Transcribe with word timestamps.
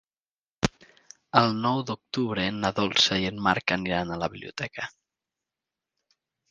El 1.41 1.53
nou 1.67 1.83
d'octubre 1.91 2.47
na 2.63 2.73
Dolça 2.81 3.21
i 3.27 3.31
en 3.33 3.45
Marc 3.49 3.77
aniran 3.79 4.17
a 4.17 4.21
la 4.25 4.33
biblioteca. 4.37 4.93